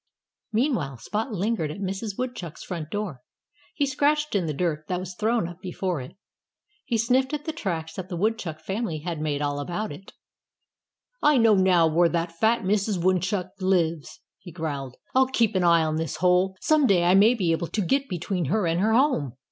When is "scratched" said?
3.85-4.33